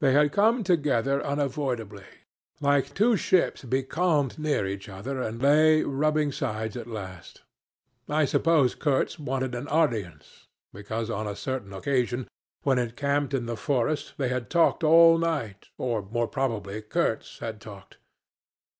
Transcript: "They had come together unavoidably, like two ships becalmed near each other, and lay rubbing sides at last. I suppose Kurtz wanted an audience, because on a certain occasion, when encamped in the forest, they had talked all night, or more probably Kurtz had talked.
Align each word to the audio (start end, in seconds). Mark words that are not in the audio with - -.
"They 0.00 0.14
had 0.14 0.32
come 0.32 0.64
together 0.64 1.24
unavoidably, 1.24 2.02
like 2.60 2.92
two 2.92 3.16
ships 3.16 3.62
becalmed 3.62 4.36
near 4.36 4.66
each 4.66 4.88
other, 4.88 5.22
and 5.22 5.40
lay 5.40 5.82
rubbing 5.84 6.32
sides 6.32 6.76
at 6.76 6.88
last. 6.88 7.42
I 8.08 8.24
suppose 8.24 8.74
Kurtz 8.74 9.16
wanted 9.16 9.54
an 9.54 9.68
audience, 9.68 10.48
because 10.72 11.08
on 11.08 11.28
a 11.28 11.36
certain 11.36 11.72
occasion, 11.72 12.26
when 12.64 12.80
encamped 12.80 13.32
in 13.32 13.46
the 13.46 13.56
forest, 13.56 14.14
they 14.16 14.26
had 14.28 14.50
talked 14.50 14.82
all 14.82 15.18
night, 15.18 15.68
or 15.78 16.02
more 16.02 16.26
probably 16.26 16.82
Kurtz 16.82 17.38
had 17.38 17.60
talked. 17.60 17.98